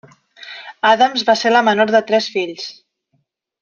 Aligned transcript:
Adams 0.93 1.25
va 1.29 1.37
ser 1.43 1.53
la 1.53 1.63
menor 1.69 1.95
de 1.99 2.05
tres 2.11 2.35
fills. 2.39 2.69